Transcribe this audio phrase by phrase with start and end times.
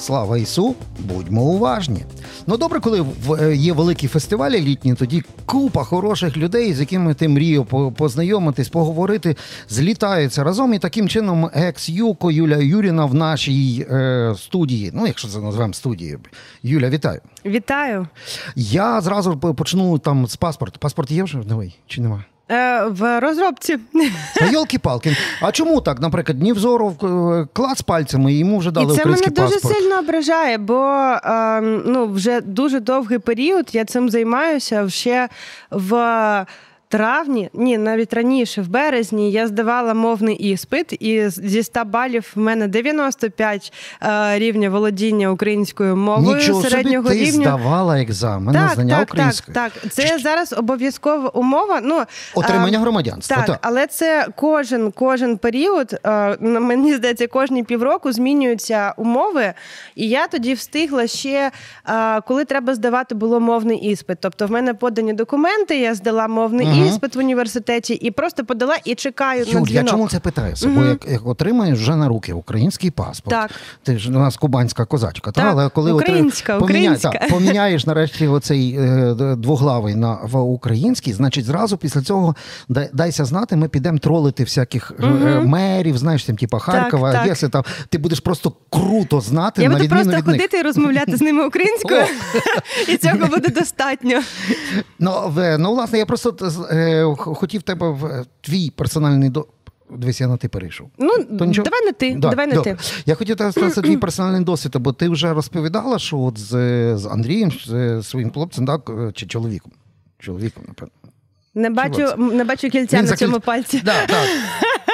[0.00, 2.04] Слава Ісу, будьмо уважні.
[2.46, 3.06] Ну добре, коли
[3.40, 9.36] е, є великі фестивалі літні, тоді купа хороших людей, з якими ти мріяв познайомитись, поговорити,
[9.68, 10.74] злітаються разом.
[10.74, 14.90] І таким чином екс-юко Юля Юріна в нашій е, студії.
[14.94, 16.20] Ну, якщо це називаємо студією.
[16.62, 17.20] Юля, вітаю.
[17.44, 18.08] Вітаю.
[18.56, 20.78] Я зразу почну там з паспорту.
[20.80, 22.24] Паспорт є вже новий чи немає?
[22.50, 23.78] Е, в розробці.
[24.52, 25.16] Йолки-палки.
[25.42, 26.00] А чому так?
[26.00, 29.48] Наприклад, Нівзоров е, клац пальцями, і йому вже дали І це мене паспорт.
[29.62, 30.84] дуже сильно ображає, бо
[31.24, 35.28] е, ну, вже дуже довгий період я цим займаюся ще
[35.70, 35.94] в
[36.90, 42.38] травні, ні, навіть раніше, в березні, я здавала мовний іспит, і зі 100 балів в
[42.38, 43.72] мене 95
[44.02, 47.42] е, рівня володіння українською мовою Нічого середнього собі, ти рівня.
[47.42, 49.54] здавала екзамен так, на знання так, української.
[49.54, 49.92] Так, так.
[49.92, 51.80] Це зараз обов'язкова умова.
[51.82, 52.02] Ну,
[52.34, 53.36] Отримання е, громадянства.
[53.36, 59.52] Так, так, але це кожен кожен період, е, мені здається, кожні півроку змінюються умови.
[59.94, 61.50] І я тоді встигла ще,
[61.88, 64.18] е, коли треба здавати було мовний іспит.
[64.20, 66.90] Тобто в мене подані документи, я здала мовний угу.
[66.90, 69.70] іспит в університеті і просто подала і чекаю Юль, на дзвінок.
[69.70, 70.66] я чому це питаюся?
[70.68, 70.80] Угу.
[70.80, 73.50] Бо як, як отримаєш вже на руки український паспорт, так.
[73.82, 75.50] ти ж у нас кубанська козачка, так, та?
[75.50, 76.64] але коли українська, отри...
[76.64, 77.08] українська.
[77.08, 82.36] Поміняє, та, поміняєш нарешті оцей е, двоглавий на в український, значить зразу після цього
[82.68, 85.46] дай, дайся знати, ми підемо тролити всяких угу.
[85.46, 89.62] мерів, знаєш, там, типу Харкова, так, Одеси, там ти будеш просто круто знати.
[89.62, 90.64] Я на буду просто від ходити них.
[90.64, 92.04] і розмовляти з ними українською,
[92.88, 94.20] і цього буде достатньо.
[94.98, 96.36] Ну, ну власне, я просто
[96.70, 99.46] е, хотів тебе в твій персональний до.
[99.96, 100.90] Дивись, я на ти перейшов.
[100.98, 101.64] Ну, То нічого?
[101.64, 102.14] давай на ти.
[102.18, 102.76] Да, давай на ти.
[103.06, 106.48] Я хотів тебе сказати твій персональний досвід, бо ти вже розповідала, що от з,
[106.96, 109.72] з Андрієм, з своїм хлопцем, так, чи чоловіком.
[110.18, 110.92] Чоловіком, напевно.
[111.54, 113.82] Не бачу, не бачу кільця Він на цьому пальці.
[113.84, 114.28] Да, так.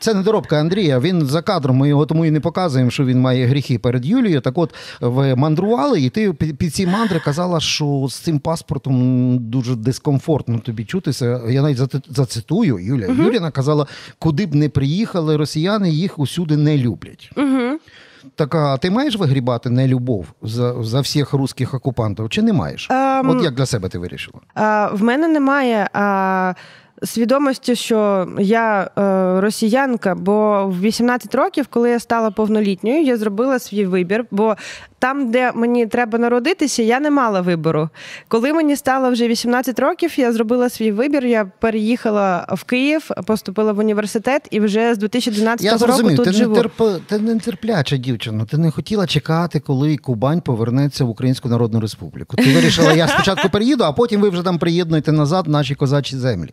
[0.00, 0.98] Це недоробка Андрія.
[0.98, 4.40] Він за кадром ми його тому і не показуємо, що він має гріхи перед Юлією.
[4.40, 9.76] Так от ви мандрували, і ти під ці мандри казала, що з цим паспортом дуже
[9.76, 11.40] дискомфортно тобі чутися.
[11.48, 13.06] Я навіть зацитую Юля.
[13.06, 13.22] Угу.
[13.22, 13.86] Юліна казала,
[14.18, 17.30] куди б не приїхали росіяни, їх усюди не люблять.
[17.36, 17.78] Угу.
[18.34, 22.28] Так, а ти маєш вигрібати нелюбов за за всіх русських окупантів?
[22.28, 22.90] Чи не маєш?
[22.90, 24.40] Um, От як для себе ти вирішила?
[24.56, 25.88] Uh, в мене немає.
[25.94, 26.54] Uh...
[27.02, 33.58] Свідомості, що я е, росіянка, бо в 18 років, коли я стала повнолітньою, я зробила
[33.58, 34.24] свій вибір.
[34.30, 34.56] Бо
[34.98, 37.88] там, де мені треба народитися, я не мала вибору.
[38.28, 41.26] Коли мені стало вже 18 років, я зробила свій вибір.
[41.26, 46.32] Я переїхала в Київ, поступила в університет і вже з 2012 я року тут ти
[46.32, 46.54] живу.
[46.54, 46.82] Не терп...
[47.06, 48.44] Ти не терпляча дівчина.
[48.44, 52.36] Ти не хотіла чекати, коли Кубань повернеться в Українську Народну Республіку.
[52.36, 56.50] Ти вирішила, я спочатку приїду, а потім ви вже там приєднуєте назад наші козачі землі.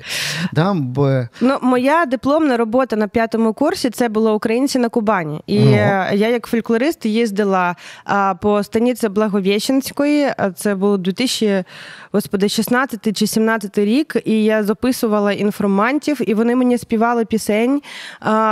[0.54, 1.22] Да, бо...
[1.42, 5.42] Ну, моя дипломна робота на п'ятому курсі це було українці на Кубані.
[5.48, 5.72] І ну.
[5.72, 7.76] я, як фольклорист, їздила
[8.34, 10.34] а, по станиці Благовєщенської.
[10.56, 11.64] Це був 2000,
[12.12, 14.18] господи, 16 чи 17 рік.
[14.26, 17.82] І я записувала інформантів, і вони мені співали пісень.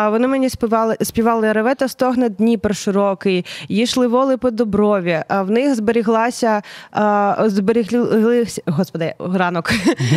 [0.09, 5.23] Вони мені співали співали ревета стогне Дніпр широкий, їшли воли по доброві.
[5.27, 6.61] А в них зберіглася
[7.45, 9.71] зберіглися, господи, ранок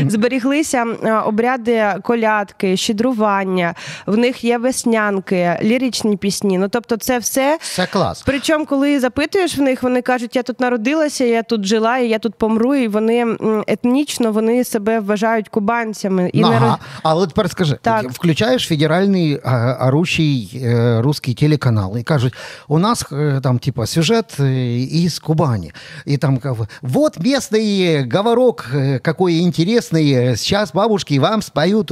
[0.09, 0.85] зберіглися
[1.27, 3.75] обряди колядки, щедрування,
[4.07, 6.59] в них є веснянки, ліричні пісні.
[6.59, 8.23] Ну тобто, це все Це клас.
[8.27, 12.19] Причому, коли запитуєш в них, вони кажуть, я тут народилася, я тут жила, і я
[12.19, 12.75] тут помру.
[12.75, 16.31] І вони етнічно вони себе вважають кубанцями.
[16.33, 16.67] І ага.
[16.67, 16.77] не...
[17.03, 18.11] Але тепер скажи, так.
[18.11, 19.37] включаєш федеральний
[19.81, 22.35] орущий е, русський телеканал і кажуть,
[22.69, 25.73] у нас е, там типа сюжет е, із Кубані.
[26.07, 26.41] І там
[26.83, 28.67] вот местный говорок
[29.03, 30.37] какой интересный.
[30.37, 31.91] Сейчас бабушки вам споют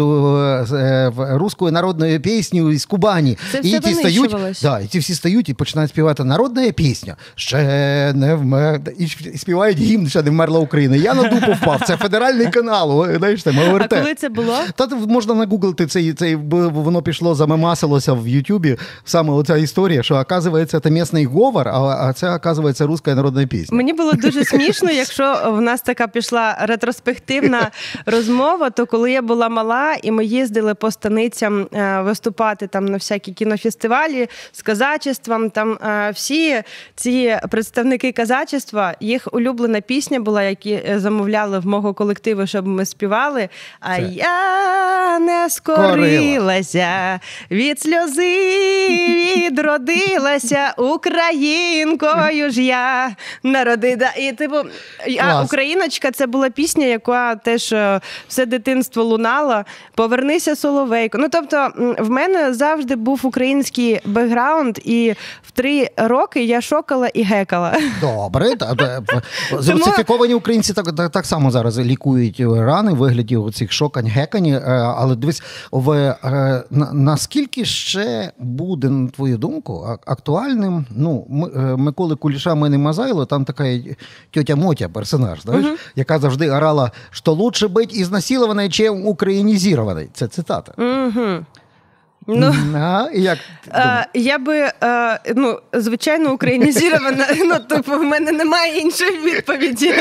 [1.18, 3.38] русскую народную пісню із Кубані.
[3.52, 7.16] Це і все ті стають, да, і ті всі стають і починають співати народна пісня.
[7.52, 8.80] Ще не вмер...
[8.98, 9.06] І
[9.38, 10.96] співають гімн, ще не вмерла Україна.
[10.96, 11.82] Я на дупу впав.
[11.86, 13.06] Це федеральний канал.
[13.16, 13.92] Знаєш, там, ОРТ.
[13.92, 14.56] А коли це було?
[14.76, 18.76] Та можна нагуглити цей, цей, воно пішло, замемасилося в Ютубі.
[19.04, 23.76] Саме оця історія, що оказується, це місний говор, а це оказується руська народна пісня.
[23.76, 27.70] Мені було дуже смішно, якщо в нас така пішла ретроспективна
[28.06, 31.66] розмова, то коли я була мала, і ми їздили по станицям
[32.00, 35.78] виступати там на всякі кінофестивалі з казачеством, там
[36.14, 36.62] всі
[36.94, 43.48] ці представники казачества, їх улюблена пісня була, які замовляли в мого колективу, щоб ми співали.
[43.80, 44.02] А Це.
[44.02, 48.48] я не скорилася від сльози,
[49.36, 53.96] відродилася українкою ж я народи.
[53.96, 54.12] Да.
[54.18, 54.56] І типу,
[55.20, 59.64] а Україночка це була пісня, яка теж е, все дитинство лунала.
[59.94, 61.18] Повернися соловейко.
[61.18, 61.68] Ну тобто,
[61.98, 67.78] в мене завжди був український бекграунд, і в три роки я шокала і гекала.
[68.00, 68.50] Добре,
[69.58, 74.46] Зрусифіковані українці так так, так само зараз лікують рани в вигляді цих шокань, гекань.
[74.46, 74.60] Е,
[74.96, 75.90] але дивись, в
[76.24, 80.86] е, наскільки ще буде, на твою думку, актуальним?
[80.90, 81.26] Ну,
[81.56, 83.64] е, Миколи Куліша Мини Мазайло, там така
[84.30, 90.08] тьотя Мотя персонаж, знаєш, uh яка завжди орала, що лучше бути ізнасилованою, чим українізованою.
[90.12, 90.72] Це цитата.
[90.76, 91.44] uh
[92.26, 93.38] Ну, а, як
[93.70, 99.94] а, Я би, а, ну, звичайно, українізірована, ну, типу, в мене немає іншої відповіді.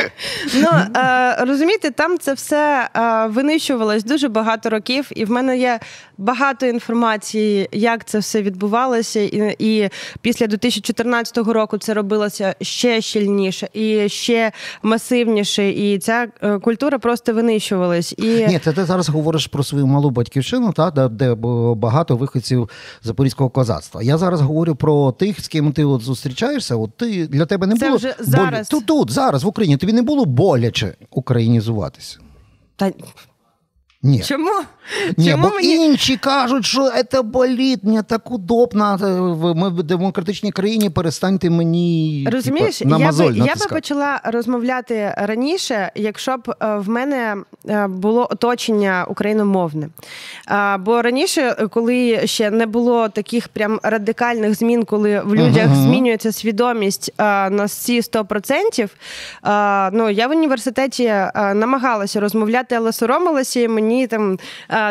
[0.53, 2.89] Ну, а, Розумієте, там це все
[3.29, 5.79] винищувалось дуже багато років, і в мене є
[6.21, 9.19] багато інформації, як це все відбувалося.
[9.19, 9.89] І, і
[10.21, 14.51] після 2014 року це робилося ще щільніше і ще
[14.83, 15.69] масивніше.
[15.69, 18.13] І ця е, культура просто винищувалась.
[18.17, 18.47] І...
[18.47, 21.35] Ні, ти, ти зараз говориш про свою малу батьківщину, та, де, де
[21.75, 22.69] багато виходців
[23.03, 24.03] запорізького козацтва.
[24.03, 26.75] Я зараз говорю про тих, з ким ти от зустрічаєшся.
[26.75, 28.69] От ти для тебе не Це було вже зараз.
[28.69, 32.19] Тут, тут зараз в Україні тобі не було боляче українізуватися.
[32.75, 32.91] Та
[34.03, 34.23] ні.
[34.23, 34.49] Чому?
[35.17, 35.75] Ні, Чому бо мені...
[35.75, 38.97] інші кажуть, що це болить, мені так удобно.
[39.55, 44.21] Ми в демократичній країні перестаньте мені Розумієш, типу, на я мозоль би, я би почала
[44.23, 47.37] розмовляти раніше, якщо б е, в мене
[47.69, 49.89] е, було оточення україномовне.
[50.79, 55.83] Бо раніше, коли ще не було таких прям радикальних змін, коли в людях uh-huh.
[55.83, 58.89] змінюється свідомість на всі 100%,
[59.93, 64.39] ну я в університеті намагалася розмовляти, але соромилася і мені мені там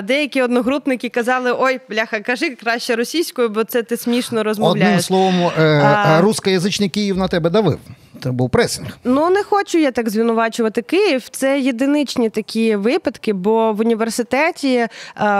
[0.04, 4.88] деякі одногрупники казали: ой, бляха, кажи краще російською, бо це ти смішно розмовляєш.
[4.88, 6.20] Одним словом, е, а...
[6.20, 7.78] рускоязичний Київ на тебе давив.
[8.22, 8.98] Це був пресинг.
[9.04, 11.28] Ну не хочу я так звинувачувати Київ.
[11.30, 14.88] Це єдиничні такі випадки, бо в університеті, е,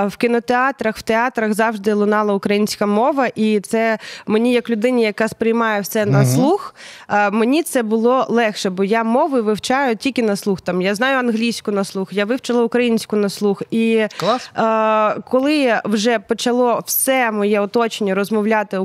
[0.06, 5.80] в кінотеатрах, в театрах завжди лунала українська мова, і це мені, як людині, яка сприймає
[5.80, 6.74] все на слух,
[7.08, 10.60] е, мені це було легше, бо я мови вивчаю тільки на слух.
[10.60, 13.62] Там я знаю англійську на слух, я вивчила українську на слух.
[13.70, 14.50] І Клас.
[14.56, 18.78] Е, коли вже почало все моє оточення розмовляти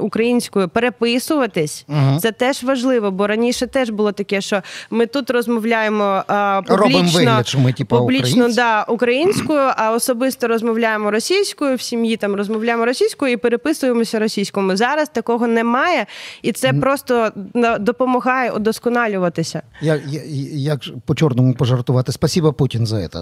[0.00, 2.18] українською, переписуватись, угу.
[2.20, 7.18] це теж важливо, бо раніше раніше теж було таке, що ми тут розмовляємо а, публічно,
[7.18, 12.84] вигляд, що ми, типу, публічно да, українською, а особисто розмовляємо російською, в сім'ї там розмовляємо
[12.84, 14.76] російською і переписуємося російською.
[14.76, 16.06] Зараз такого немає,
[16.42, 17.32] і це просто
[17.80, 19.62] допомагає удосконалюватися.
[19.80, 20.00] Як
[20.52, 22.12] як по чорному пожартувати?
[22.12, 23.18] Спасіба Путін за це.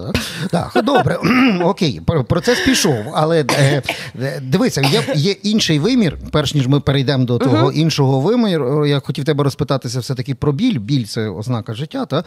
[0.51, 1.17] Так, так добре,
[1.63, 3.81] окей, процес пішов, але е,
[4.21, 7.71] е, дивися, є, є інший вимір, перш ніж ми перейдемо до того uh-huh.
[7.71, 8.85] іншого виміру.
[8.85, 10.79] Я хотів тебе розпитатися все все-таки про біль.
[10.79, 12.05] Біль це ознака життя.
[12.05, 12.23] Та?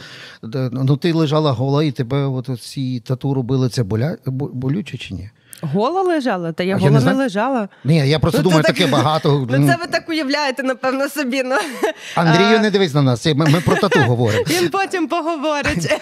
[0.73, 4.17] Ну ти лежала гола, і тебе от ці тату робили це боля...
[4.27, 5.31] болюче чи ні?
[5.61, 7.69] Гола лежала, та я а гола я не, не лежала.
[7.85, 8.77] Ні, я просто ну, думаю, так...
[8.77, 9.49] таке багато.
[9.59, 11.43] Ну це ви так уявляєте, напевно, собі.
[11.43, 11.57] Ну.
[12.15, 13.27] Андрію, не дивись на нас.
[13.27, 14.45] Ми, ми про тату говоримо.
[14.49, 16.01] Він потім поговорить.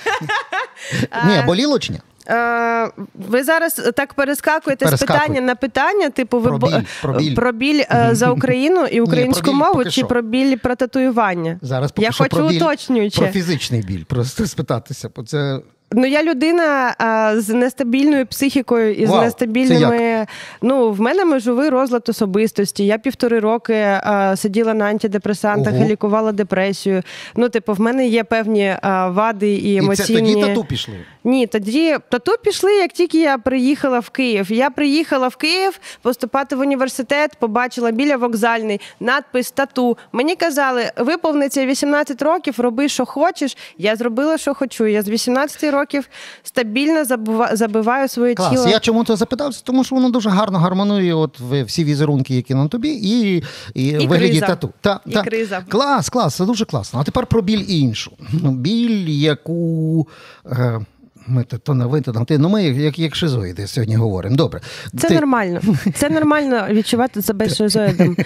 [1.26, 2.00] Ні, боліло чи ні?
[2.28, 7.34] Е, ви зараз так перескакуєте з питання на питання, типу, ви про біль, про біль.
[7.34, 10.06] Про біль е, за Україну і українську Ні, мову, чи що.
[10.06, 11.58] про біль про татуювання?
[11.62, 13.20] Зараз поки Я що хочу про уточнюючи.
[13.20, 15.10] Про фізичний біль, просто спитатися.
[15.16, 15.60] Бо це
[15.94, 20.26] Ну, я людина а, з нестабільною психікою і Вау, з нестабільними.
[20.62, 22.86] Ну, в мене межовий розлад особистості.
[22.86, 25.84] Я півтори роки а, сиділа на антидепресантах Ого.
[25.84, 27.02] і лікувала депресію.
[27.36, 30.30] Ну, типу, в мене є певні а, вади і емоційні.
[30.30, 30.94] І це тоді тату пішли?
[31.24, 34.52] Ні, тоді тату пішли, як тільки я приїхала в Київ.
[34.52, 39.98] Я приїхала в Київ поступати в університет, побачила біля вокзальний надпис тату.
[40.12, 43.56] Мені казали, виповниться 18 років, роби, що хочеш.
[43.78, 44.86] Я зробила, що хочу.
[44.86, 46.08] Я з 18 років років
[46.42, 47.04] стабільно
[47.52, 48.50] забиваю своє Клас.
[48.50, 48.68] тіло.
[48.68, 52.68] Я чому то запитався, тому що воно дуже гарно гармонує от всі візерунки, які на
[52.68, 53.36] тобі, і
[53.74, 54.46] і, і вигляді криза.
[54.46, 54.72] тату.
[54.80, 55.22] Та, і та.
[55.22, 55.64] криза.
[55.68, 57.00] Клас, клас, це дуже класно.
[57.00, 58.12] А тепер про біль іншу.
[58.42, 60.08] Біль, яку.
[60.46, 60.80] Е,
[61.26, 62.38] ми то, то на ви, то на ти.
[62.38, 64.36] Ну ми як як шизоїди сьогодні говоримо.
[64.36, 64.60] Добре.
[64.98, 65.14] Це ти...
[65.14, 65.60] нормально.
[65.94, 68.16] Це нормально відчувати себе шизоїдом.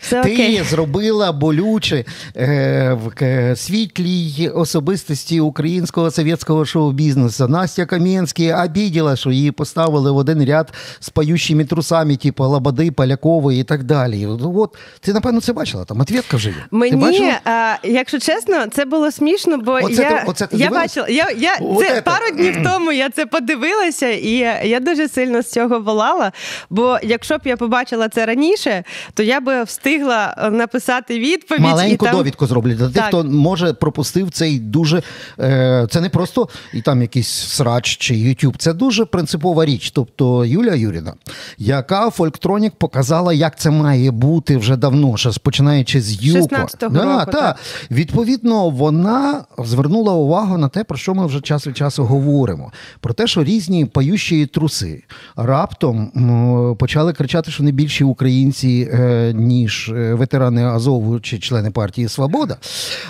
[0.00, 0.62] Це Ти окей.
[0.70, 2.04] зробила болюче
[2.36, 7.48] е, в світлій особистості українського совєтського шоу-бізнесу.
[7.48, 13.60] Настя Кам'янський обіділа, що її поставили в один ряд з паючими трусами, типу Лабади, Полякової
[13.60, 14.26] і так далі.
[14.26, 15.84] От ти напевно це бачила.
[15.84, 16.54] Там ответка вже є.
[16.70, 21.08] Мені, а, якщо чесно, це було смішно, бо оце я ти, оце ти я бачила.
[21.08, 24.30] Я, я, Це пару днів тижнів тому я це подивилася, і
[24.68, 26.32] я дуже сильно з цього волала.
[26.70, 28.84] Бо якщо б я побачила це раніше,
[29.14, 31.62] то я би встигла написати відповідь.
[31.62, 32.16] Маленьку і там...
[32.16, 35.02] довідку зроблять для тих, хто може пропустив цей дуже.
[35.40, 39.90] Е, Це не просто і там якийсь срач чи YouTube, це дуже принципова річ.
[39.90, 41.14] Тобто Юлія Юріна,
[41.58, 46.56] яка Фольктронік показала, як це має бути вже давно, ще починаючи з Юко.
[46.56, 47.40] 16-го да, року, та.
[47.40, 47.56] так.
[47.90, 52.31] Відповідно, вона звернула увагу на те, про що ми вже час від часу говоримо.
[53.00, 55.02] Про те, що різні пающі труси
[55.36, 56.12] раптом
[56.78, 62.56] почали кричати, що не більші українці, е, ніж е, ветерани Азову чи члени партії Свобода.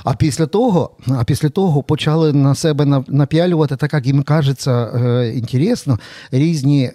[0.04, 5.32] А після того, а після того почали на себе напялювати, так як їм кажеться, е,
[5.36, 5.98] інтересно,
[6.32, 6.90] різні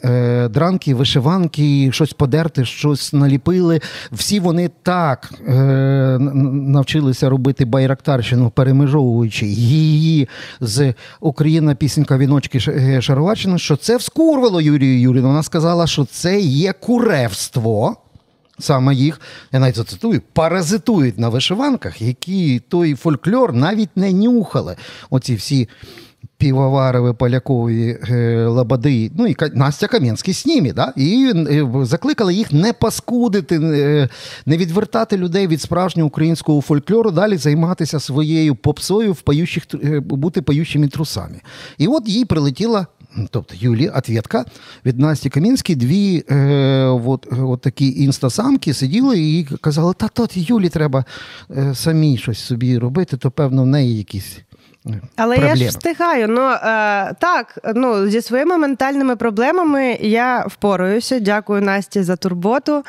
[0.49, 3.81] дранки, вишиванки, щось подерти, щось наліпили.
[4.11, 10.27] Всі вони так навчилися робити байрактарщину, перемежовуючи її
[10.61, 13.01] з Україна пісенька віночки Ш- е,
[13.57, 15.27] що це вскурвало Юрію Юріну.
[15.27, 17.95] Вона сказала, що це є куревство.
[18.59, 19.21] Саме їх,
[19.51, 24.75] я навіть зацитую, паразитують на вишиванках, які той фольклор навіть не нюхали.
[25.09, 25.69] Оці всі
[26.37, 30.93] півоварові, полякові е, лабади, ну і Настя Кам'янський з ними, да?
[30.95, 34.09] і е, закликали їх не паскудити, е,
[34.45, 40.41] не відвертати людей від справжнього українського фольклору, далі займатися своєю попсою, в пающих, е, бути
[40.41, 41.41] паючими трусами.
[41.77, 42.87] І от їй прилетіла
[43.29, 44.45] Тобто Юлі, ответка
[44.85, 50.69] від Насті Камінській, дві е, от, от такі інстасамки сиділи і казали, та тут Юлі
[50.69, 51.05] треба
[51.57, 54.37] е, самі щось собі робити, то певно в неї якісь.
[54.89, 55.59] Е, Але проблеми.
[55.59, 56.27] я ж встигаю.
[56.27, 61.19] Ну е, так, ну зі своїми ментальними проблемами я впораюся.
[61.19, 62.83] Дякую Насті за турботу.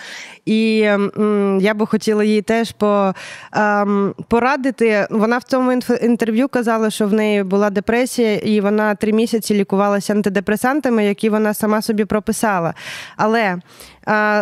[0.44, 3.14] І м, я би хотіла їй теж по,
[3.52, 5.06] ем, порадити.
[5.10, 10.12] Вона в цьому інтерв'ю казала, що в неї була депресія, і вона три місяці лікувалася
[10.12, 12.74] антидепресантами, які вона сама собі прописала.
[13.16, 13.60] Але е,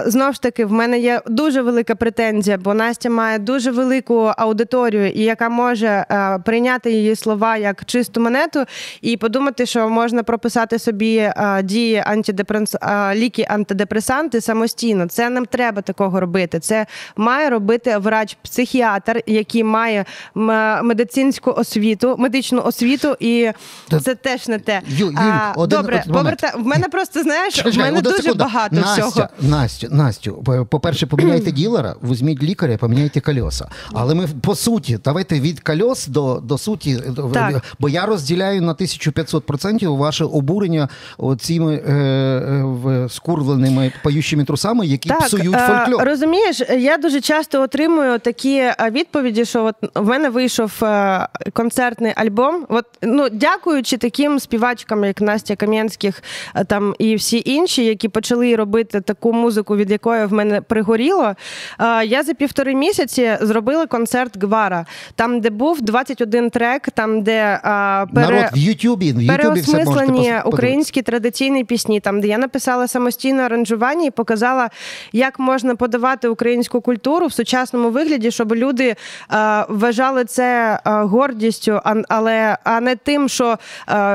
[0.06, 5.10] знову ж таки, в мене є дуже велика претензія, бо Настя має дуже велику аудиторію,
[5.10, 8.64] і яка може е, прийняти її слова як чисту монету,
[9.00, 12.74] і подумати, що можна прописати собі е, дії антидепрес...
[12.74, 15.06] е, ліки антидепресанти самостійно.
[15.06, 16.58] Це не треба такого робити.
[16.60, 20.04] Це має робити врач-психіатр, який має
[20.82, 23.50] медицинську освіту, медичну освіту, і
[24.04, 24.80] це теж не те.
[24.88, 26.52] Ю- Юль, А, один- Добре, один поверта...
[26.56, 28.38] в мене просто знаєш, в мене дуже секунду.
[28.44, 29.28] багато Настя, всього.
[29.56, 33.68] Настю, Настю, по- по-перше, поміняйте ділера, візьміть лікаря, поміняйте кольоса.
[33.92, 36.98] Але ми по суті, давайте від кольос до, до суті,
[37.34, 37.62] Так.
[37.78, 40.88] бо я розділяю на 1500% ваше обурення
[41.40, 46.08] цими е, е, скурвленими паючими трусами, які псують е, фольклор.
[46.08, 52.12] Розумієш, я дуже часто отримую такі е, відповіді, що от в мене вийшов е, концертний
[52.16, 52.66] альбом.
[52.68, 56.22] От ну дякуючи таким співачкам, як Настя Кам'янських,
[56.66, 61.34] там і всі інші, які почали робити таку музику, від якої в мене пригоріло.
[61.80, 67.32] е, Я за півтори місяці зробила концерт Гвара, там, де був 21 трек, там де
[67.32, 67.60] е,
[68.14, 68.26] пере...
[68.26, 74.10] Народ в Ютубі, в переосмислені українські традиційні пісні, там де я написала самостійне аранжування і
[74.10, 74.70] показала,
[75.12, 78.96] як можна подавати українську культуру в сучасному вигляді, щоб люди е,
[79.68, 83.58] вважали це гордістю, а, але а не тим, що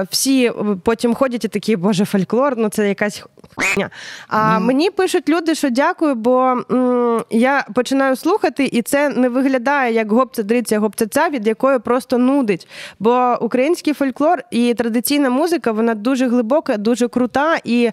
[0.10, 0.52] всі
[0.84, 3.24] потім ходять і такі, боже, фольклор, ну це якась
[3.56, 3.90] хуйня.
[4.28, 9.94] А мені пишуть люди, що дякую, бо м, я починаю слухати, і це не виглядає
[9.94, 12.68] як гопця дриця гопця ця, від якої просто нудить.
[13.00, 17.90] Бо український фольклор і традиційна музика вона дуже глибока, дуже крута і,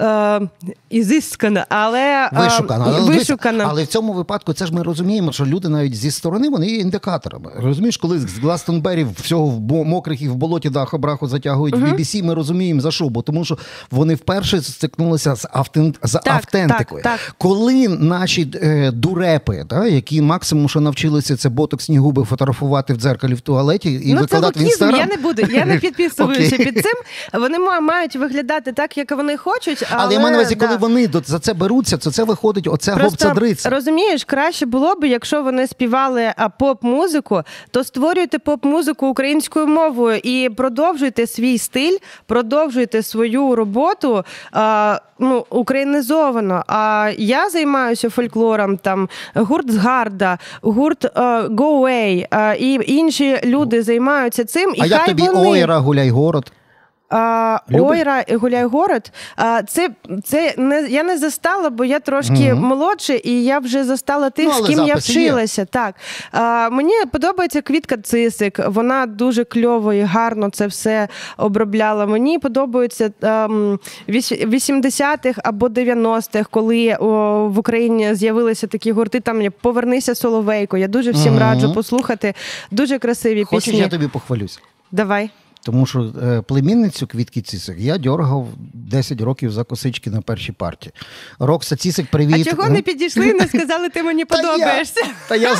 [0.00, 0.40] е,
[0.90, 2.84] і зискана, але е, Вишукана.
[2.88, 3.66] Але, вишукана.
[3.68, 6.76] але в цьому випадку це ж ми розуміємо, що люди навіть зі сторони вони є
[6.76, 7.50] індикаторами.
[7.56, 11.82] Розумієш, коли з Гластонбері всього в бо- мокрих і в болоті даху браху затягують в
[11.84, 13.58] BBC, ми розуміємо за що, бо тому що
[13.90, 15.94] вони вперше стикнулися з, автен...
[16.02, 16.22] з Так,
[16.62, 17.02] автентикою.
[17.02, 17.34] так, так.
[17.38, 23.34] Коли наші е, дурепи, та, які максимум, що навчилися, це ботоксні губи фотографувати в дзеркалі
[23.34, 25.00] в туалеті і ну, це викладати в лукізм, інстаграм.
[25.00, 25.42] я не буду.
[25.50, 26.64] Я не підписуюся Окей.
[26.72, 26.92] під цим.
[27.40, 29.86] Вони ма- мають виглядати так, як вони хочуть.
[29.90, 30.76] Але, Але я маю на увазі, коли да.
[30.76, 33.70] вони до- за це беруться, то це виходить оця гопцадриця.
[33.70, 40.48] розумієш, краще було б, якщо вони співали а, поп-музику, то створюйте поп-музику українською мовою і
[40.56, 46.49] продовжуйте свій стиль, продовжуйте свою роботу а, ну, українізовано.
[46.66, 54.44] А я займаюся фольклором, там гурт Згарда, гурт Гоуей Go Away, і інші люди займаються
[54.44, 54.74] цим.
[54.76, 55.50] І А як тобі вони...
[55.50, 56.52] Ойра, гуляй город?
[57.72, 59.12] Ойра і Гуляй город.
[59.66, 59.90] Це
[60.24, 62.66] це не я не застала, бо я трошки угу.
[62.66, 65.62] молодша, і я вже застала тих, ну, з ким я вчилася.
[65.62, 65.66] Є.
[65.66, 65.94] Так
[66.32, 68.60] а, Мені подобається квітка Цисик.
[68.66, 72.06] Вона дуже кльово і гарно це все обробляла.
[72.06, 77.06] Мені подобається 80-х або 90-х, коли о,
[77.48, 79.20] в Україні з'явилися такі гурти.
[79.20, 80.76] Там Повернися Соловейко.
[80.76, 81.40] Я дуже всім угу.
[81.40, 82.34] раджу послухати.
[82.70, 83.80] Дуже красиві Хочеш, пісні.
[83.80, 84.60] я тобі похвалюсь.
[84.92, 85.30] Давай.
[85.62, 90.90] Тому що е, племінницю квітки Цісик я дьоргав 10 років за косички на першій парті.
[91.38, 92.46] Рокса Цісик, привіт.
[92.46, 95.06] А чого не підійшли і не сказали, ти мені подобаєшся?
[95.28, 95.56] Та я, я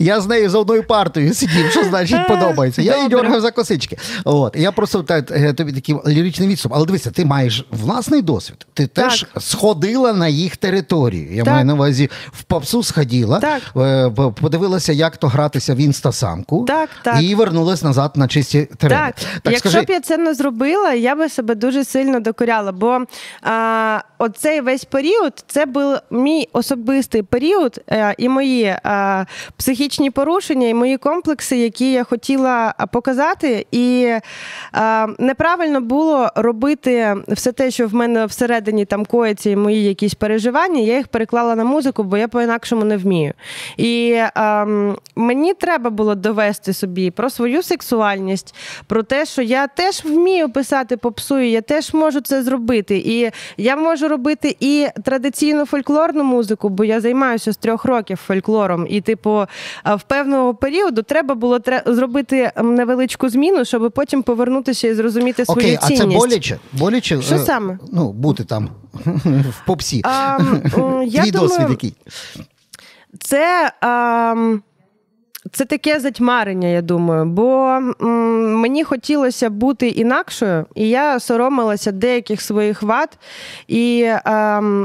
[0.00, 2.82] з нею за одною партою сидів, що значить подобається.
[2.82, 3.98] Я її дьоргав за косички.
[4.24, 4.56] От.
[4.56, 6.72] Я просто е, тобі такий ліричний відступ.
[6.74, 8.66] Але дивися, ти маєш власний досвід.
[8.74, 9.08] Ти так.
[9.08, 11.34] теж сходила на їх територію.
[11.34, 11.52] Я так.
[11.52, 13.62] маю на увазі в попсу сходила, так.
[13.76, 17.22] Е, подивилася, як то гратися в інстасамку, так, так.
[17.22, 19.00] і вернулась назад на чисті терени.
[19.00, 19.14] Так.
[19.42, 19.86] Так, Якщо скажи...
[19.86, 22.72] б я це не зробила, я би себе дуже сильно докоряла.
[22.72, 23.00] Бо
[23.42, 29.24] а, оцей весь період це був мій особистий період, а, е, і мої а,
[29.56, 33.66] психічні порушення, і мої комплекси, які я хотіла показати.
[33.72, 34.12] І
[34.72, 40.14] а, неправильно було робити все те, що в мене всередині там коїться, і мої якісь
[40.14, 40.80] переживання.
[40.80, 43.32] Я їх переклала на музику, бо я по-інакшому не вмію.
[43.76, 44.66] І а,
[45.16, 48.54] мені треба було довести собі про свою сексуальність,
[48.86, 53.02] про те, що я теж вмію писати попсу, і я теж можу це зробити.
[53.06, 58.86] І я можу робити і традиційну фольклорну музику, бо я займаюся з трьох років фольклором.
[58.88, 59.46] І, типу,
[59.84, 65.76] в певного періоду треба було зробити невеличку зміну, щоб потім повернутися і зрозуміти свою Окей,
[65.76, 66.02] цінність.
[66.02, 66.58] А це боляче?
[66.72, 67.22] Боляче?
[67.22, 67.78] Що е, саме?
[67.92, 68.68] Ну, бути там
[69.24, 70.00] в попсі.
[70.04, 70.38] А,
[71.06, 71.94] я Твій думаю, досвід який?
[73.20, 73.72] Це.
[73.80, 74.34] А,
[75.52, 77.66] це таке затьмарення, я думаю, бо
[78.02, 83.18] м, мені хотілося бути інакшою, і я соромилася деяких своїх вад.
[83.68, 84.20] І е,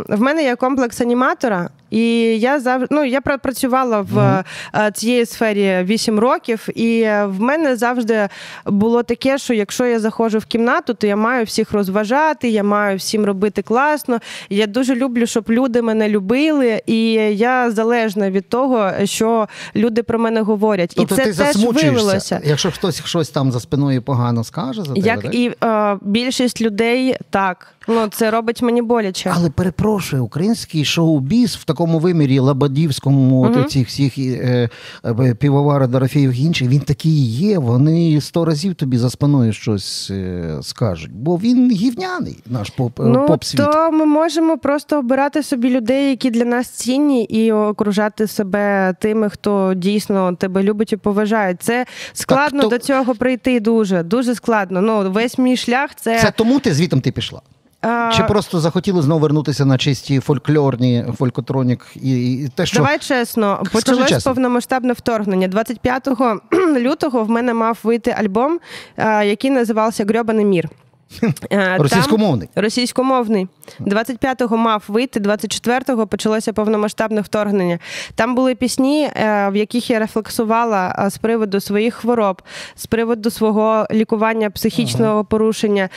[0.09, 4.91] в мене є комплекс аніматора, і я завжди ну, я працювала в mm-hmm.
[4.91, 8.29] цій сфері 8 років, і в мене завжди
[8.65, 12.97] було таке, що якщо я заходжу в кімнату, то я маю всіх розважати, я маю
[12.97, 14.19] всім робити класно.
[14.49, 20.19] Я дуже люблю, щоб люди мене любили, і я залежна від того, що люди про
[20.19, 20.93] мене говорять.
[20.95, 22.41] Тобто і це ти теж вилилося.
[22.43, 25.35] Якщо хтось щось там за спиною погано скаже, за тебе, як так?
[25.35, 27.67] і е, більшість людей так.
[27.87, 29.31] Ну, це робить мені боляче.
[29.35, 33.65] Але перепрошую, український шоу-біз в такому вимірі Лабадівському, mm-hmm.
[33.65, 34.69] цих всіх е,
[35.05, 37.59] е, півовара Дорофеїв і інших, він такий є.
[37.59, 41.11] Вони сто разів тобі за спиною щось е, скажуть.
[41.13, 43.65] Бо він гівняний, наш поп е, ну, поп-світ.
[43.65, 49.29] То ми можемо просто обирати собі людей, які для нас цінні, і окружати себе тими,
[49.29, 51.55] хто дійсно тебе любить і поважає.
[51.59, 52.77] Це складно так, то...
[52.77, 54.81] до цього прийти дуже, дуже складно.
[54.81, 56.19] Ну, весь мій шлях це.
[56.19, 57.41] Це тому ти звітом ти пішла.
[58.17, 63.63] Чи просто захотіли знову вернутися на чисті фольклорні фолькотронік і, і те, що давай чесно,
[63.71, 64.31] почалось чесно.
[64.31, 65.47] повномасштабне вторгнення.
[65.47, 66.07] 25
[66.77, 68.59] лютого в мене мав вийти альбом,
[69.25, 70.69] який називався Грьобаний мір.
[71.51, 72.49] Е, російськомовний.
[72.53, 73.47] Там, російськомовний.
[73.79, 77.79] 25-го мав вийти, 24-го почалося повномасштабне вторгнення.
[78.15, 82.41] Там були пісні, е, в яких я рефлексувала е, з приводу своїх хвороб,
[82.75, 85.23] з приводу свого лікування психічного ага.
[85.23, 85.89] порушення.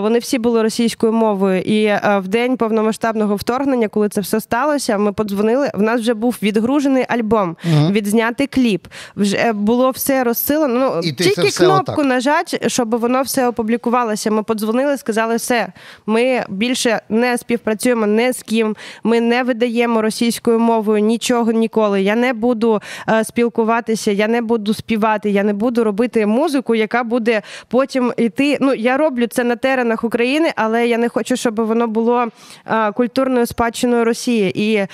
[0.00, 1.60] Вони всі були російською мовою.
[1.60, 5.70] І в день повномасштабного вторгнення, коли це все сталося, ми подзвонили.
[5.74, 7.90] В нас вже був відгружений альбом, ага.
[7.90, 8.86] відзнятий кліп.
[9.16, 10.92] Вже було все розсилено.
[10.94, 12.04] Ну, Тільки кнопку отак.
[12.04, 14.30] нажать, щоб воно все опублікувалося.
[14.30, 15.68] Ми подзвонили, сказали, все,
[16.06, 22.02] ми більше не співпрацюємо не з ким, ми не видаємо російською мовою нічого ніколи.
[22.02, 27.04] Я не буду е, спілкуватися, я не буду співати, я не буду робити музику, яка
[27.04, 28.58] буде потім йти.
[28.60, 32.26] Ну я роблю це на теренах України, але я не хочу, щоб воно було
[32.66, 34.62] е, культурною спадщиною Росії.
[34.62, 34.88] І е,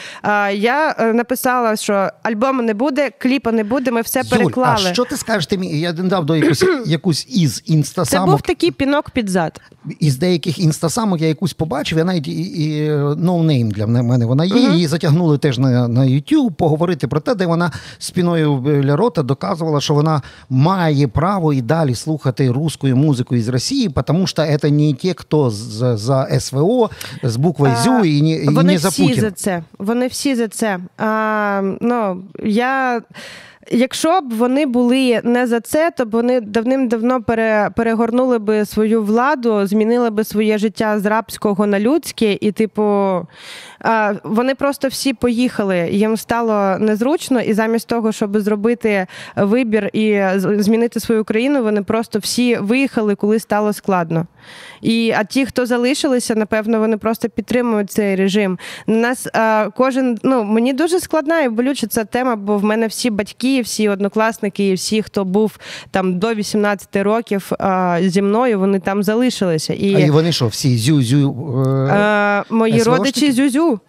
[0.54, 3.90] я написала, що альбому не буде, кліпа не буде.
[3.90, 4.88] Ми все Юль, переклали.
[4.90, 5.46] А що ти скажеш?
[5.46, 8.26] Ти я не дав до якусь якусь із інстасамок.
[8.26, 9.96] Це був такий пінок під зад назад.
[10.00, 14.44] Із деяких інстасамок я якусь побачив, я навіть і, і no name для мене вона
[14.44, 14.54] є.
[14.54, 14.72] Uh-huh.
[14.72, 19.80] Її затягнули теж на на YouTube поговорити про те, де вона спіною біля рота доказувала,
[19.80, 24.92] що вона має право і далі слухати русскую музику із Росії, тому що це не
[24.92, 26.90] ті, хто за, за СВО
[27.22, 29.62] з буквою ЗЮ і не, і вони не за всі за це.
[29.78, 30.78] Вони всі за це.
[30.98, 33.00] А, ну, я...
[33.70, 39.02] якщо б вони були не за це, то б вони давним-давно пере, перегорнули би свою
[39.02, 43.26] владу, змінили би своє життя з рабського на людське, і, типу,
[44.24, 45.88] вони просто всі поїхали.
[45.90, 52.18] Їм стало незручно, і замість того, щоб зробити вибір і змінити свою країну, вони просто
[52.18, 54.26] всі виїхали, коли стало складно.
[54.80, 58.58] І а ті, хто залишилися, напевно, вони просто підтримують цей режим.
[58.86, 59.28] Нас
[59.76, 63.88] кожен ну мені дуже складна і болюча ця тема, бо в мене всі батьки, всі
[63.88, 65.58] однокласники, і всі, хто був
[65.90, 69.74] там до 18 років а, зі мною, вони там залишилися.
[69.74, 71.34] І, А і вони що, всі зю-зю?
[71.90, 73.80] Е, мої родичі зюзю.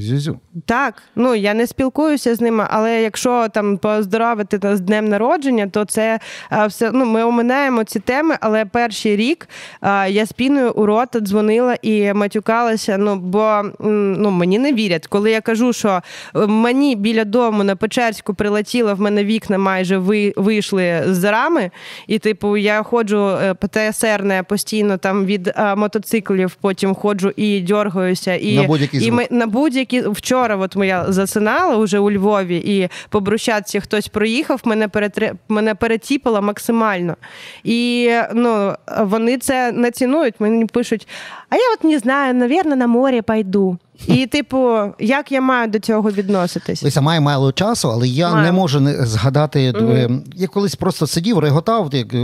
[0.00, 0.40] Зюзю.
[0.66, 5.84] Так, ну я не спілкуюся з ними, але якщо там поздоровити з днем народження, то
[5.84, 8.36] це а, все ну ми оминаємо ці теми.
[8.40, 9.48] Але перший рік
[9.80, 12.98] а, я спіною у рота дзвонила і матюкалася.
[12.98, 16.02] Ну бо ну мені не вірять, коли я кажу, що
[16.36, 21.70] е, мені біля дому на Печерську прилетіло, в мене вікна майже ви, вийшли з рами,
[22.06, 28.34] і типу я ходжу е, ПТСР постійно там від а, мотоциклів, потім ходжу і дьоргаюся,
[28.34, 32.56] і на будь-який і ми на будь-який які вчора, от моя засинала уже у Львові,
[32.56, 35.32] і по брущатці хтось проїхав, мене перетри...
[35.48, 37.16] мене перетіпало максимально.
[37.64, 40.34] І ну, вони це не цінують.
[40.38, 41.08] Мені пишуть:
[41.48, 43.78] а я от не знаю, навірно, на море пойду.
[44.06, 46.82] І, типу, як я маю до цього відноситись?
[46.82, 48.44] Лися, має мало часу, але я маю.
[48.44, 49.72] не можу не згадати.
[49.72, 50.22] Mm-hmm.
[50.34, 52.16] Я колись просто сидів, реготав, як е,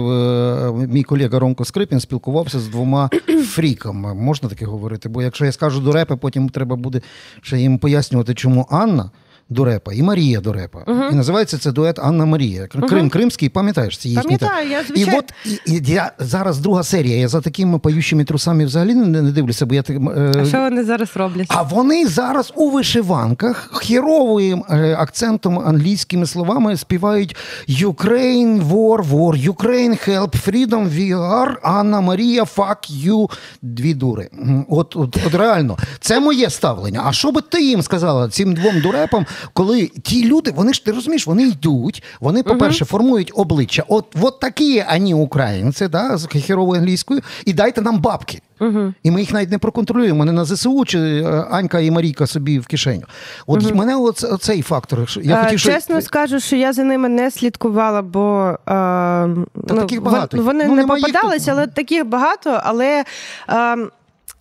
[0.89, 3.11] мій колега Ромко Скрипін спілкувався з двома
[3.47, 4.15] фріками.
[4.15, 5.09] Можна таке говорити?
[5.09, 7.01] Бо якщо я скажу до репи, потім треба буде
[7.43, 9.11] ще їм пояснювати, чому Анна.
[9.49, 10.79] Дурепа і Марія Дурепа.
[10.79, 11.13] Uh-huh.
[11.13, 12.67] І називається це дует Анна Марія.
[12.67, 13.11] Крим uh-huh.
[13.11, 15.13] Кримський, пам'ятаєш ці їхні Пам'ятаю, я звичайно.
[15.13, 15.33] І от
[15.67, 17.17] і, і я зараз друга серія.
[17.17, 20.33] Я за такими поющими трусами взагалі не, не дивлюся, бо я е...
[20.41, 21.47] А що вони зараз роблять?
[21.51, 27.37] А вони зараз у вишиванках хіровим е, акцентом англійськими словами співають
[27.69, 33.31] Ukraine, war, war, Ukraine, help, freedom, we are, Анна Марія, fuck you,
[33.63, 34.29] дві дури.
[34.69, 37.03] От, от, от реально, це моє ставлення.
[37.05, 39.27] А що би ти їм сказала цим двом дурепам?
[39.53, 43.85] Коли ті люди, вони ж ти розумієш, вони йдуть, вони, по-перше, формують обличчя.
[43.89, 48.41] От от такі ані українці, да, з херовою англійською, і дайте нам бабки.
[48.61, 48.93] Угу.
[49.03, 50.19] І ми їх навіть не проконтролюємо.
[50.19, 53.03] Вони на ЗСУ чи е, Анька і Марійка собі в кишеню.
[53.47, 53.75] От угу.
[53.75, 54.99] мене оце, оцей фактор.
[55.23, 56.07] Я хотів, Чесно що...
[56.07, 60.43] скажу, що я за ними не слідкувала, бо а, ну, таких багато.
[60.43, 62.61] вони ну, не попадались, але таких багато.
[62.65, 63.05] Але.
[63.47, 63.77] А,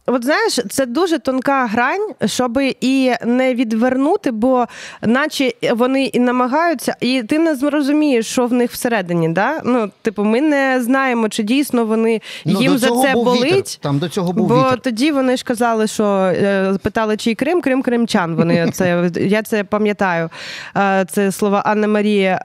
[0.05, 4.65] От знаєш, це дуже тонка грань, щоб і не відвернути, бо
[5.01, 9.29] наче вони і намагаються, і ти не зрозумієш, що в них всередині.
[9.29, 9.61] Да?
[9.65, 13.45] Ну, типу, ми не знаємо, чи дійсно вони ну, їм за це болить.
[13.45, 13.63] Вітер.
[13.81, 14.79] Там до цього був бо вітер.
[14.79, 18.35] тоді вони ж казали, що е, питали, чий Крим, Крим Кримчан.
[18.35, 20.29] Вони це я це пам'ятаю.
[20.77, 22.37] Е, це слова Анни Марії.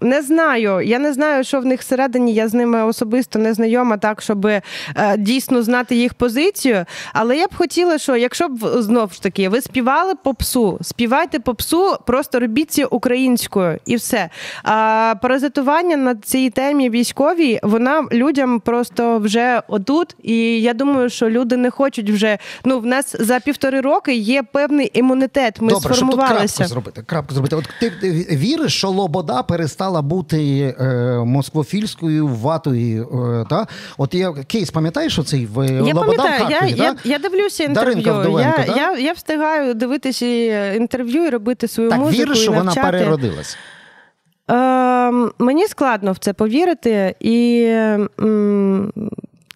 [0.00, 0.80] Не знаю.
[0.80, 2.34] Я не знаю, що в них всередині.
[2.34, 4.62] Я з ними особисто не знайома, так щоб е,
[5.18, 6.84] дійсно знати їх позицію позицію.
[7.12, 11.96] Але я б хотіла, що якщо б знов ж таки ви співали попсу, співайте попсу,
[12.06, 14.30] просто робіть це українською і все.
[14.62, 20.16] А паразитування на цій темі військовій, вона людям просто вже отут.
[20.22, 22.38] І я думаю, що люди не хочуть вже.
[22.64, 25.60] Ну, в нас за півтори роки є певний імунітет.
[25.60, 26.66] Ми Добре, сформувалися.
[26.66, 27.02] Щоб тут крапку зробити.
[27.06, 27.56] Крапку зробити.
[27.56, 30.84] От ти віриш, що Лобода перестала бути е,
[31.24, 33.08] москвофільською ватою?
[33.42, 33.66] Е, та?
[33.98, 38.00] От я кейс пам'ятаєш, що цей в Лобода пам'ятаю, я, я я, дивлюся інтерв'ю.
[38.14, 40.26] Вдовенко, я, я я, встигаю дивитися
[40.74, 42.18] інтерв'ю і робити свою так, музику.
[42.18, 43.56] Так, віриш, що вона переродилась?
[44.50, 47.64] Е, Мені складно в це повірити, і
[48.20, 48.92] м,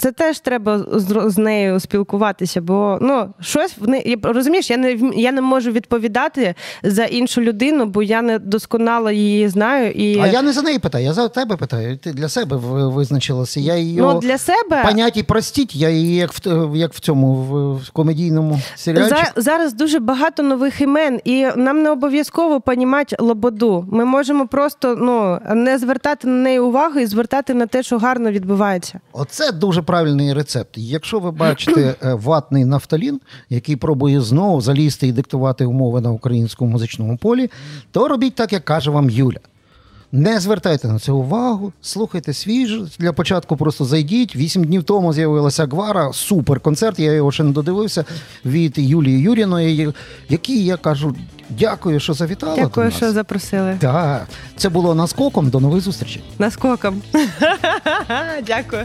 [0.02, 4.98] це теж треба з, з нею спілкуватися, бо ну щось в не розумієш, я не
[5.14, 9.90] я не можу відповідати за іншу людину, бо я не досконало її знаю.
[9.90, 11.98] І а я не за неї питаю, я за тебе питаю.
[11.98, 13.60] Ти для себе визначилася.
[13.60, 15.76] Я її ну, для себе поняті простіть.
[15.76, 17.34] Я її як в як в цьому
[17.76, 19.08] в комедійному серіалі.
[19.08, 23.86] За, зараз дуже багато нових імен, і нам не обов'язково понімати лободу.
[23.90, 28.30] Ми можемо просто ну не звертати на неї увагу і звертати на те, що гарно
[28.30, 29.00] відбувається.
[29.12, 30.78] Оце дуже правильний рецепт.
[30.78, 36.70] Якщо ви бачите е, ватний нафталін, який пробує знову залізти і диктувати умови на українському
[36.70, 37.50] музичному полі,
[37.90, 39.38] то робіть так, як каже вам Юля.
[40.14, 42.80] Не звертайте на це увагу, слухайте свіж.
[42.98, 44.36] Для початку просто зайдіть.
[44.36, 46.98] Вісім днів тому з'явилася Гвара, супер концерт.
[46.98, 48.04] Я його ще не додивився
[48.44, 49.92] від Юлії Юріної,
[50.28, 51.16] який я кажу,
[51.50, 52.56] дякую, що завітала.
[52.56, 52.94] Дякую, до нас.
[52.94, 53.76] що запросили.
[53.80, 55.50] Так, це було наскоком.
[55.50, 56.22] До нових зустрічей.
[56.38, 57.02] Наскоком.
[58.46, 58.84] Дякую.